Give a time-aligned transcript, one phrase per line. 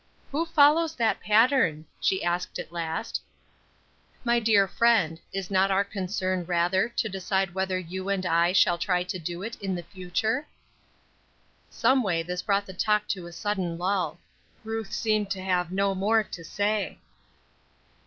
[0.31, 3.21] "Who follows that pattern?" she asked, at last.
[4.23, 8.79] "My dear friend, is not our concern rather to decide whether you and I shall
[8.79, 10.47] try to do it in the future?"
[11.69, 14.17] Someway this brought the talk to a sudden lull.
[14.63, 16.97] Ruth seemed to have no more to say.